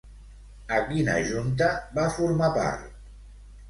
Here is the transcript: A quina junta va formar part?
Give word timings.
A 0.77 0.79
quina 0.87 1.19
junta 1.29 1.71
va 2.01 2.09
formar 2.19 2.53
part? 2.61 2.95